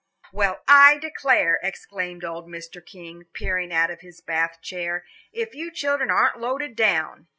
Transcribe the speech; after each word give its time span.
"Well, 0.33 0.63
I 0.67 0.97
declare," 0.97 1.59
exclaimed 1.61 2.23
old 2.25 2.47
Mr. 2.47 2.83
King, 2.83 3.25
peering 3.33 3.71
out 3.71 3.91
of 3.91 4.01
his 4.01 4.19
Bath 4.19 4.59
chair, 4.59 5.05
"if 5.31 5.53
you 5.53 5.69
children 5.69 6.09
aren't 6.09 6.39
loaded 6.39 6.75
down!" 6.75 7.27